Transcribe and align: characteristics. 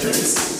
characteristics. 0.00 0.59